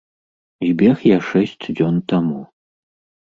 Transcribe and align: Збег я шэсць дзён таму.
Збег 0.67 1.03
я 1.15 1.19
шэсць 1.27 1.53
дзён 1.75 2.01
таму. 2.13 2.41